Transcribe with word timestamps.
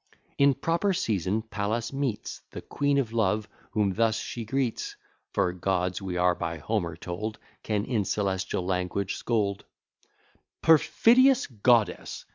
In 0.39 0.55
proper 0.55 0.93
season 0.93 1.43
Pallas 1.43 1.93
meets 1.93 2.41
The 2.53 2.61
Queen 2.63 2.97
of 2.97 3.13
Love, 3.13 3.47
whom 3.69 3.93
thus 3.93 4.17
she 4.19 4.45
greets, 4.45 4.95
(For 5.31 5.53
gods, 5.53 6.01
we 6.01 6.17
are 6.17 6.33
by 6.33 6.57
Homer 6.57 6.95
told, 6.95 7.37
Can 7.61 7.85
in 7.85 8.03
celestial 8.05 8.65
language 8.65 9.17
scold:) 9.17 9.63
Perfidious 10.63 11.45
goddess! 11.45 12.25